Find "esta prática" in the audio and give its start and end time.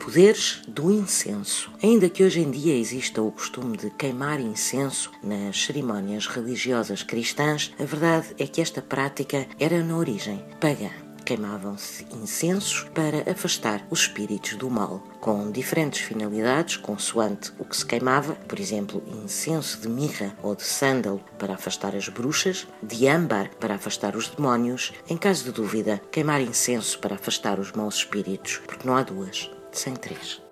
8.62-9.46